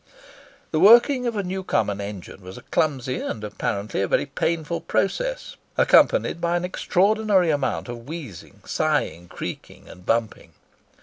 [0.71, 5.57] The working of a Newcomen engine was a clumsy and apparently a very painful process,
[5.77, 10.53] accompanied by an extraordinary amount of wheezing, sighing, creaking, and bumping.